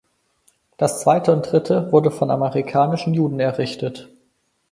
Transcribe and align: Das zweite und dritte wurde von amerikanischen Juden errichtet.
Das 0.77 0.99
zweite 1.01 1.31
und 1.31 1.43
dritte 1.51 1.91
wurde 1.91 2.09
von 2.09 2.31
amerikanischen 2.31 3.13
Juden 3.13 3.39
errichtet. 3.39 4.09